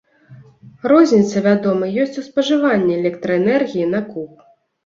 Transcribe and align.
Розніца, 0.91 1.43
вядома, 1.47 1.85
ёсць 2.05 2.19
у 2.21 2.25
спажыванні 2.31 2.97
электраэнергіі 3.01 3.91
на 3.93 4.05
куб. 4.11 4.31